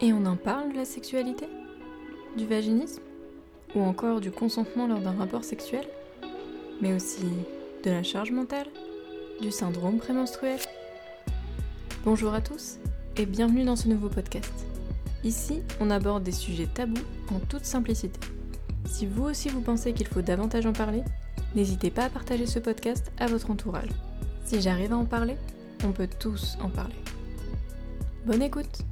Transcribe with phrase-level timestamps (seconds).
[0.00, 1.48] Et on en parle de la sexualité?
[2.36, 3.02] Du vaginisme?
[3.74, 5.84] Ou encore du consentement lors d'un rapport sexuel?
[6.80, 7.26] Mais aussi
[7.84, 8.68] de la charge mentale?
[9.42, 10.60] Du syndrome prémenstruel?
[12.04, 12.78] Bonjour à tous
[13.16, 14.52] et bienvenue dans ce nouveau podcast.
[15.24, 17.02] Ici, on aborde des sujets tabous
[17.34, 18.20] en toute simplicité.
[18.84, 21.02] Si vous aussi vous pensez qu'il faut davantage en parler,
[21.56, 23.90] n'hésitez pas à partager ce podcast à votre entourage.
[24.44, 25.34] Si j'arrive à en parler,
[25.84, 26.94] on peut tous en parler.
[28.26, 28.84] Bonne écoute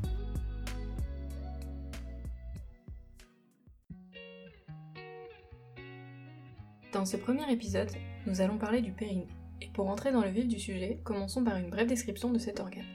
[6.96, 7.90] Dans ce premier épisode,
[8.26, 9.28] nous allons parler du périnée.
[9.60, 12.58] Et pour entrer dans le vif du sujet, commençons par une brève description de cet
[12.58, 12.86] organe.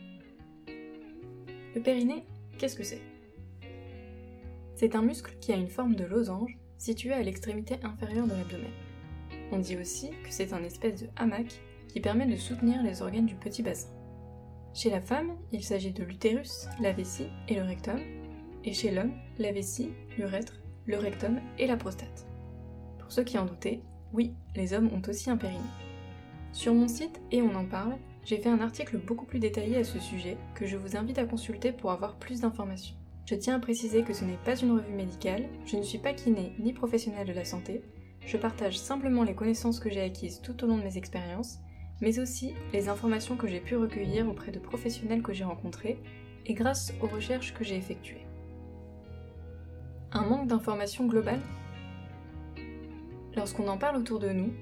[1.76, 2.26] Le périnée,
[2.58, 3.04] qu'est-ce que c'est?
[4.74, 8.72] C'est un muscle qui a une forme de losange situé à l'extrémité inférieure de l'abdomen.
[9.52, 13.28] On dit aussi que c'est un espèce de hamac qui permet de soutenir les organes
[13.28, 13.92] du petit bassin.
[14.74, 18.00] Chez la femme, il s'agit de l'utérus, la vessie et le rectum,
[18.64, 22.26] et chez l'homme, la vessie, l'urètre, le rectum et la prostate.
[22.98, 25.60] Pour ceux qui en doutaient, oui, les hommes ont aussi un périnée.
[26.54, 27.96] Sur mon site Et on en parle,
[28.26, 31.26] j'ai fait un article beaucoup plus détaillé à ce sujet que je vous invite à
[31.26, 32.96] consulter pour avoir plus d'informations.
[33.26, 36.14] Je tiens à préciser que ce n'est pas une revue médicale, je ne suis pas
[36.14, 37.84] kiné ni professionnel de la santé,
[38.26, 41.60] je partage simplement les connaissances que j'ai acquises tout au long de mes expériences,
[42.02, 46.00] mais aussi les informations que j'ai pu recueillir auprès de professionnels que j'ai rencontrés
[46.46, 48.26] et grâce aux recherches que j'ai effectuées.
[50.12, 51.40] Un manque d'informations globales
[53.36, 54.54] Lorsqu'on en parle autour de nous,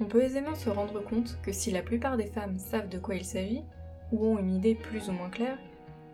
[0.00, 3.14] on peut aisément se rendre compte que si la plupart des femmes savent de quoi
[3.14, 3.62] il s'agit,
[4.12, 5.58] ou ont une idée plus ou moins claire,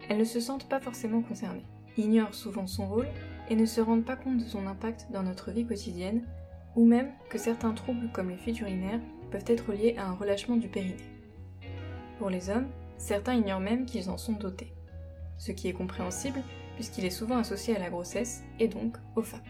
[0.08, 3.08] elles ne se sentent pas forcément concernées, ignorent souvent son rôle
[3.50, 6.26] et ne se rendent pas compte de son impact dans notre vie quotidienne,
[6.76, 10.56] ou même que certains troubles comme les fuites urinaires peuvent être liés à un relâchement
[10.56, 10.96] du périnée.
[12.18, 14.72] Pour les hommes, certains ignorent même qu'ils en sont dotés,
[15.38, 16.40] ce qui est compréhensible
[16.74, 19.40] puisqu'il est souvent associé à la grossesse et donc aux femmes.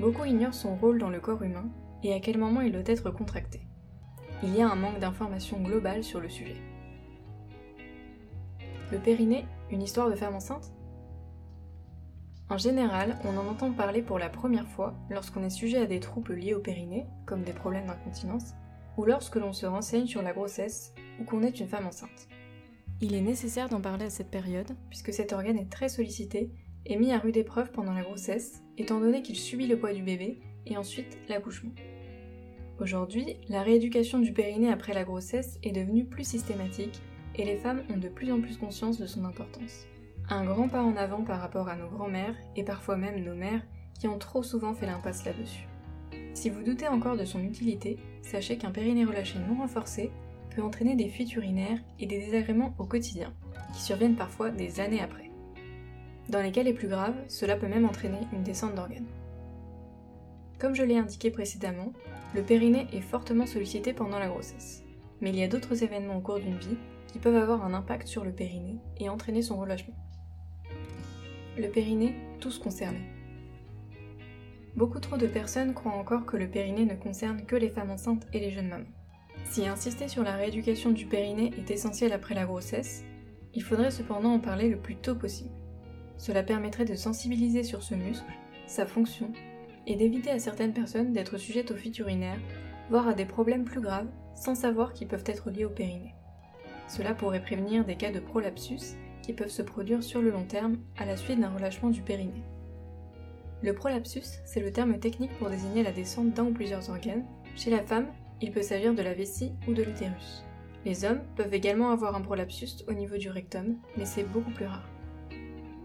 [0.00, 1.68] Beaucoup ignorent son rôle dans le corps humain
[2.02, 3.60] et à quel moment il doit être contracté.
[4.42, 6.56] Il y a un manque d'informations globales sur le sujet.
[8.90, 10.72] Le périnée, une histoire de femme enceinte?
[12.48, 16.00] En général, on en entend parler pour la première fois lorsqu'on est sujet à des
[16.00, 18.54] troubles liés au périnée, comme des problèmes d'incontinence,
[18.96, 22.26] ou lorsque l'on se renseigne sur la grossesse ou qu'on est une femme enceinte.
[23.02, 26.50] Il est nécessaire d'en parler à cette période, puisque cet organe est très sollicité
[26.86, 30.02] et mis à rude épreuve pendant la grossesse, étant donné qu'il subit le poids du
[30.02, 31.72] bébé et ensuite l'accouchement.
[32.80, 37.00] Aujourd'hui, la rééducation du périnée après la grossesse est devenue plus systématique
[37.34, 39.86] et les femmes ont de plus en plus conscience de son importance.
[40.28, 43.62] Un grand pas en avant par rapport à nos grands-mères et parfois même nos mères
[43.98, 45.68] qui ont trop souvent fait l'impasse là-dessus.
[46.34, 50.10] Si vous doutez encore de son utilité, sachez qu'un périnée relâché non renforcé
[50.54, 53.32] peut entraîner des fuites urinaires et des désagréments au quotidien,
[53.74, 55.29] qui surviennent parfois des années après.
[56.30, 59.08] Dans les cas les plus graves, cela peut même entraîner une descente d'organes.
[60.60, 61.92] Comme je l'ai indiqué précédemment,
[62.36, 64.84] le périnée est fortement sollicité pendant la grossesse.
[65.20, 66.76] Mais il y a d'autres événements au cours d'une vie
[67.08, 69.96] qui peuvent avoir un impact sur le périnée et entraîner son relâchement.
[71.58, 73.10] Le périnée, tous concernés.
[74.76, 78.28] Beaucoup trop de personnes croient encore que le périnée ne concerne que les femmes enceintes
[78.32, 78.84] et les jeunes mamans.
[79.46, 83.04] Si insister sur la rééducation du périnée est essentiel après la grossesse,
[83.52, 85.50] il faudrait cependant en parler le plus tôt possible.
[86.20, 88.30] Cela permettrait de sensibiliser sur ce muscle,
[88.66, 89.32] sa fonction,
[89.86, 92.38] et d'éviter à certaines personnes d'être sujettes aux fuites urinaires,
[92.90, 96.14] voire à des problèmes plus graves, sans savoir qu'ils peuvent être liés au périnée.
[96.88, 100.76] Cela pourrait prévenir des cas de prolapsus qui peuvent se produire sur le long terme
[100.98, 102.44] à la suite d'un relâchement du périnée.
[103.62, 107.24] Le prolapsus, c'est le terme technique pour désigner la descente d'un ou plusieurs organes.
[107.56, 108.08] Chez la femme,
[108.42, 110.44] il peut s'agir de la vessie ou de l'utérus.
[110.84, 114.66] Les hommes peuvent également avoir un prolapsus au niveau du rectum, mais c'est beaucoup plus
[114.66, 114.86] rare.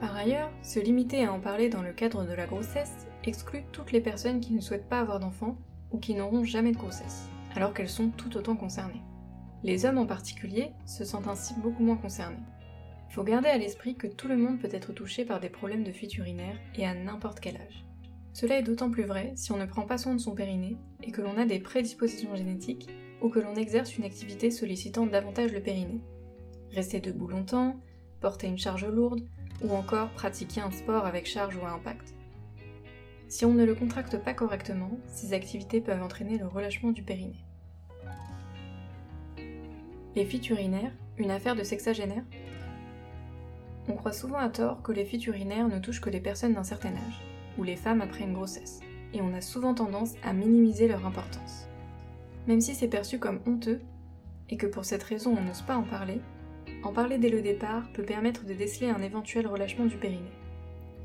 [0.05, 3.91] Par ailleurs, se limiter à en parler dans le cadre de la grossesse exclut toutes
[3.91, 5.57] les personnes qui ne souhaitent pas avoir d'enfants
[5.89, 9.01] ou qui n'auront jamais de grossesse, alors qu'elles sont tout autant concernées.
[9.63, 12.43] Les hommes en particulier se sentent ainsi beaucoup moins concernés.
[13.09, 15.83] Il faut garder à l'esprit que tout le monde peut être touché par des problèmes
[15.83, 17.83] de fuite urinaire et à n'importe quel âge.
[18.31, 21.09] Cela est d'autant plus vrai si on ne prend pas soin de son périnée et
[21.09, 22.89] que l'on a des prédispositions génétiques
[23.23, 26.01] ou que l'on exerce une activité sollicitant davantage le périnée.
[26.73, 27.81] Rester debout longtemps,
[28.21, 29.27] porter une charge lourde,
[29.61, 32.13] ou encore pratiquer un sport avec charge ou impact.
[33.27, 37.43] Si on ne le contracte pas correctement, ces activités peuvent entraîner le relâchement du périnée.
[40.15, 42.23] Les fuites urinaires, une affaire de sexagénaire?
[43.87, 46.63] On croit souvent à tort que les fuites urinaires ne touchent que les personnes d'un
[46.63, 47.21] certain âge,
[47.57, 48.79] ou les femmes après une grossesse,
[49.13, 51.67] et on a souvent tendance à minimiser leur importance.
[52.47, 53.81] Même si c'est perçu comme honteux,
[54.49, 56.21] et que pour cette raison on n'ose pas en parler,
[56.85, 60.31] en parler dès le départ peut permettre de déceler un éventuel relâchement du périnée.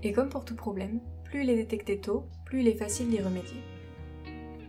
[0.02, 3.20] Et comme pour tout problème, plus il est détecté tôt, plus il est facile d'y
[3.20, 3.60] remédier.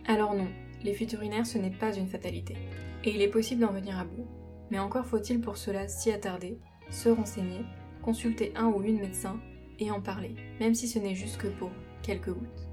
[0.06, 0.48] Alors non,
[0.82, 2.56] les fuites urinaires ce n'est pas une fatalité,
[3.04, 4.26] et il est possible d'en venir à bout.
[4.70, 7.60] Mais encore faut-il pour cela s'y attarder, se renseigner,
[8.00, 9.38] consulter un ou une médecin
[9.78, 11.70] et en parler, même si ce n'est juste que pour
[12.02, 12.68] quelques gouttes.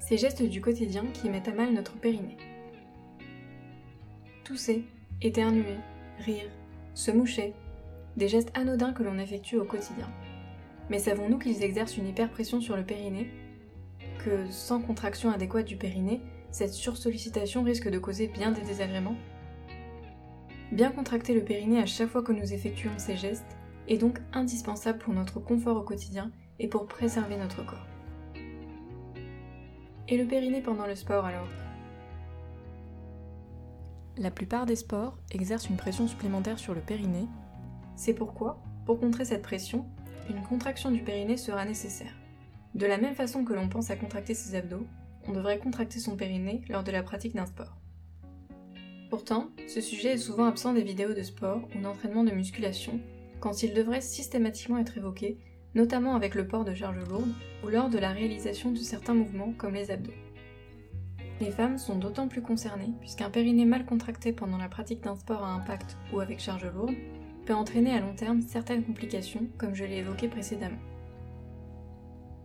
[0.00, 2.38] Ces gestes du quotidien qui mettent à mal notre périnée.
[4.44, 4.84] Tousser,
[5.20, 5.76] éternuer,
[6.18, 6.50] rire,
[6.94, 7.54] se moucher,
[8.16, 10.08] des gestes anodins que l'on effectue au quotidien.
[10.90, 13.30] Mais savons-nous qu'ils exercent une hyperpression sur le périnée?
[14.24, 16.20] Que sans contraction adéquate du périnée,
[16.50, 19.16] cette sursollicitation risque de causer bien des désagréments?
[20.72, 23.56] Bien contracter le périnée à chaque fois que nous effectuons ces gestes
[23.88, 27.86] est donc indispensable pour notre confort au quotidien et pour préserver notre corps.
[30.08, 31.48] Et le périnée pendant le sport alors?
[34.16, 37.26] La plupart des sports exercent une pression supplémentaire sur le périnée.
[37.96, 39.86] C'est pourquoi, pour contrer cette pression,
[40.30, 42.14] une contraction du périnée sera nécessaire.
[42.76, 44.86] De la même façon que l'on pense à contracter ses abdos,
[45.26, 47.76] on devrait contracter son périnée lors de la pratique d'un sport.
[49.10, 53.00] Pourtant, ce sujet est souvent absent des vidéos de sport ou d'entraînement de musculation,
[53.40, 55.38] quand il devrait systématiquement être évoqué,
[55.74, 57.34] notamment avec le port de charges lourdes
[57.64, 60.12] ou lors de la réalisation de certains mouvements comme les abdos.
[61.44, 65.44] Les femmes sont d'autant plus concernées puisqu'un périnée mal contracté pendant la pratique d'un sport
[65.44, 66.94] à impact ou avec charge lourde
[67.44, 70.78] peut entraîner à long terme certaines complications comme je l'ai évoqué précédemment.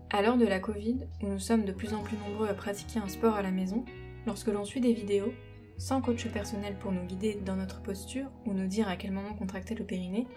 [0.10, 3.00] À l'heure de la Covid, où nous sommes de plus en plus nombreux à pratiquer
[3.00, 3.86] un sport à la maison,
[4.28, 5.31] lorsque l'on suit des vidéos,
[5.78, 9.34] sans coach personnel pour nous guider dans notre posture ou nous dire à quel moment
[9.34, 10.28] contracter le périnée,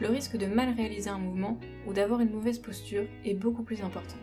[0.00, 3.82] le risque de mal réaliser un mouvement ou d'avoir une mauvaise posture est beaucoup plus
[3.82, 4.16] important.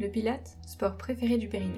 [0.00, 1.72] Le pilate, sport préféré du périnée.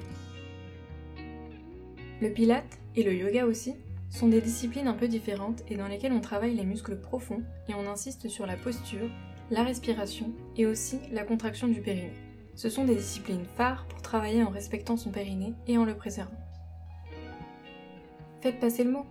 [2.20, 3.76] Le pilate, et le yoga aussi,
[4.11, 7.75] sont des disciplines un peu différentes et dans lesquelles on travaille les muscles profonds et
[7.75, 9.08] on insiste sur la posture,
[9.50, 12.12] la respiration et aussi la contraction du périnée.
[12.56, 16.37] Ce sont des disciplines phares pour travailler en respectant son périnée et en le préservant.
[18.43, 19.06] Faites passer le mot.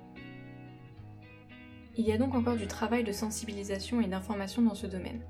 [1.98, 5.22] Il y a donc encore du travail de sensibilisation et d'information dans ce domaine.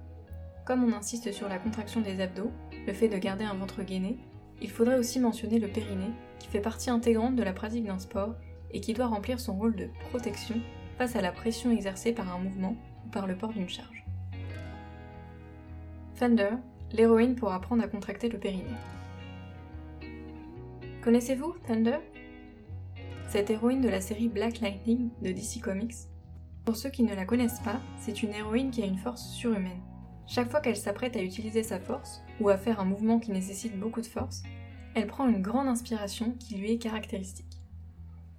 [0.66, 2.52] Comme on insiste sur la contraction des abdos,
[2.90, 4.18] le fait de garder un ventre gainé,
[4.64, 6.10] il faudrait aussi mentionner le périnée,
[6.40, 8.34] qui fait partie intégrante de la pratique d'un sport
[8.72, 10.56] et qui doit remplir son rôle de protection
[10.98, 12.76] face à la pression exercée par un mouvement
[13.06, 14.04] ou par le port d'une charge.
[16.16, 16.56] Thunder,
[16.92, 18.66] l'héroïne pour apprendre à contracter le périnée.
[21.04, 22.00] Connaissez-vous Thunder
[23.28, 26.08] Cette héroïne de la série Black Lightning de DC Comics?
[26.66, 29.84] Pour ceux qui ne la connaissent pas, c'est une héroïne qui a une force surhumaine.
[30.30, 33.80] Chaque fois qu'elle s'apprête à utiliser sa force, ou à faire un mouvement qui nécessite
[33.80, 34.44] beaucoup de force,
[34.94, 37.60] elle prend une grande inspiration qui lui est caractéristique.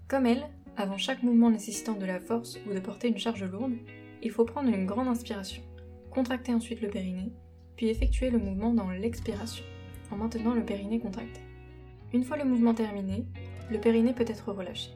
[0.07, 0.47] Comme elle,
[0.77, 3.75] avant chaque mouvement nécessitant de la force ou de porter une charge lourde,
[4.23, 5.65] il faut prendre une grande inspiration,
[6.13, 7.33] contracter ensuite le périnée,
[7.75, 9.65] puis effectuer le mouvement dans l'expiration,
[10.13, 11.41] en maintenant le périnée contracté.
[12.13, 13.27] Une fois le mouvement terminé,
[13.69, 14.91] le périnée peut être relâché.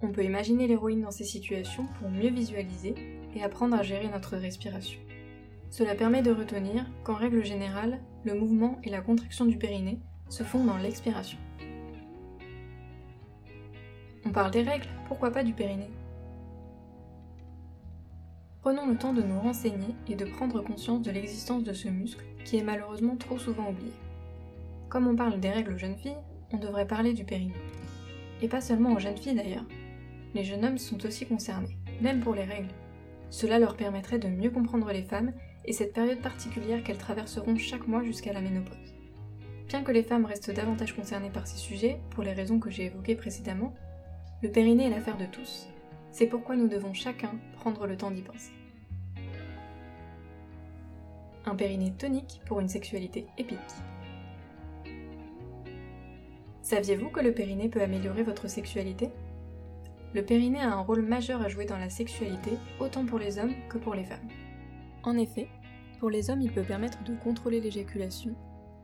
[0.00, 2.94] On peut imaginer l'héroïne dans ces situations pour mieux visualiser
[3.34, 5.00] et apprendre à gérer notre respiration.
[5.72, 9.98] Cela permet de retenir qu'en règle générale, le mouvement et la contraction du périnée
[10.28, 11.38] se font dans l'expiration.
[14.26, 15.90] On parle des règles, pourquoi pas du périnée?
[18.60, 22.22] Prenons le temps de nous renseigner et de prendre conscience de l'existence de ce muscle
[22.44, 23.92] qui est malheureusement trop souvent oublié.
[24.90, 26.18] Comme on parle des règles aux jeunes filles,
[26.52, 27.54] on devrait parler du périnée.
[28.42, 29.64] Et pas seulement aux jeunes filles d'ailleurs.
[30.34, 32.74] Les jeunes hommes sont aussi concernés, même pour les règles.
[33.30, 35.32] Cela leur permettrait de mieux comprendre les femmes
[35.64, 38.94] et cette période particulière qu'elles traverseront chaque mois jusqu'à la ménopause.
[39.68, 42.86] Bien que les femmes restent davantage concernées par ces sujets, pour les raisons que j'ai
[42.86, 43.74] évoquées précédemment,
[44.42, 45.68] le périnée est l'affaire de tous.
[46.10, 48.52] C'est pourquoi nous devons chacun prendre le temps d'y penser.
[51.46, 53.58] Un périnée tonique pour une sexualité épique.
[56.60, 59.10] Saviez-vous que le périnée peut améliorer votre sexualité?
[60.14, 63.54] Le périnée a un rôle majeur à jouer dans la sexualité, autant pour les hommes
[63.68, 64.28] que pour les femmes.
[65.04, 65.48] En effet,
[65.98, 68.34] pour les hommes, il peut permettre de contrôler l'éjaculation,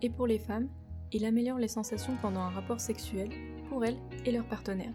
[0.02, 0.68] et pour les femmes,
[1.12, 3.30] il améliore les sensations pendant un rapport sexuel
[3.68, 4.92] pour elles et leur partenaire.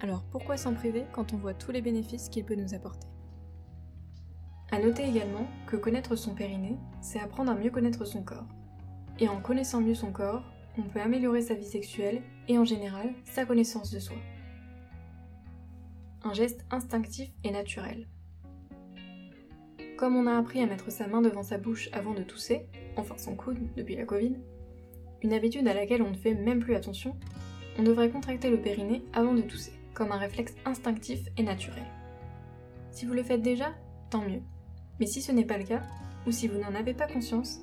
[0.00, 3.06] Alors pourquoi s'en priver quand on voit tous les bénéfices qu'il peut nous apporter?
[4.72, 8.48] A noter également que connaître son périnée, c'est apprendre à mieux connaître son corps.
[9.20, 10.42] Et en connaissant mieux son corps,
[10.78, 14.16] on peut améliorer sa vie sexuelle et en général sa connaissance de soi.
[16.24, 18.08] Un geste instinctif et naturel.
[20.02, 22.66] Comme on a appris à mettre sa main devant sa bouche avant de tousser,
[22.96, 24.34] enfin son coude depuis la Covid,
[25.22, 27.14] une habitude à laquelle on ne fait même plus attention,
[27.78, 31.84] on devrait contracter le périnée avant de tousser comme un réflexe instinctif et naturel.
[32.90, 33.74] Si vous le faites déjà,
[34.10, 34.42] tant mieux.
[34.98, 35.82] Mais si ce n'est pas le cas,
[36.26, 37.60] ou si vous n'en avez pas conscience,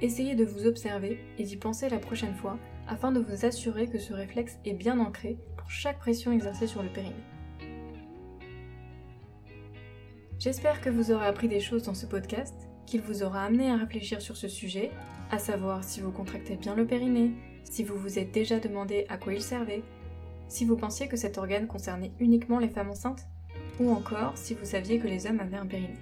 [0.00, 2.56] essayez de vous observer et d'y penser la prochaine fois
[2.86, 6.84] afin de vous assurer que ce réflexe est bien ancré pour chaque pression exercée sur
[6.84, 7.16] le périnée.
[10.40, 12.54] J'espère que vous aurez appris des choses dans ce podcast,
[12.86, 14.90] qu'il vous aura amené à réfléchir sur ce sujet,
[15.30, 17.32] à savoir si vous contractez bien le périnée,
[17.64, 19.82] si vous vous êtes déjà demandé à quoi il servait,
[20.48, 23.26] si vous pensiez que cet organe concernait uniquement les femmes enceintes,
[23.80, 26.00] ou encore si vous saviez que les hommes avaient un périnée.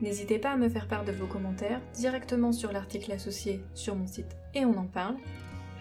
[0.00, 4.06] N'hésitez pas à me faire part de vos commentaires directement sur l'article associé sur mon
[4.06, 5.16] site et on en parle.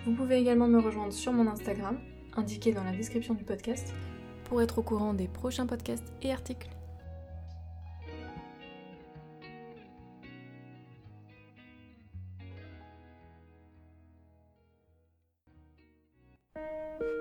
[0.05, 1.98] Vous pouvez également me rejoindre sur mon Instagram,
[2.36, 3.93] indiqué dans la description du podcast,
[4.43, 6.67] pour être au courant des prochains podcasts et articles.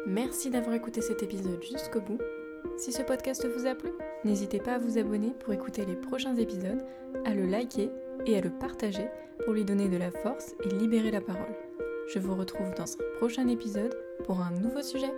[0.06, 2.18] Merci d'avoir écouté cet épisode jusqu'au bout.
[2.76, 3.90] Si ce podcast vous a plu,
[4.24, 6.84] n'hésitez pas à vous abonner pour écouter les prochains épisodes,
[7.24, 7.90] à le liker
[8.26, 9.06] et à le partager
[9.44, 11.54] pour lui donner de la force et libérer la parole.
[12.12, 15.12] Je vous retrouve dans un prochain épisode pour un nouveau sujet.